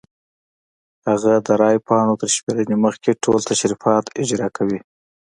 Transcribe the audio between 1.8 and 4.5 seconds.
پاڼو تر شمېرنې مخکې ټول تشریفات اجرا